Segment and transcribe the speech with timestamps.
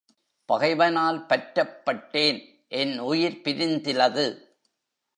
[0.45, 2.39] பகைவனால் பற்றப்பட்டேன்
[2.67, 4.25] என் உயிர் பிரிந்திலது.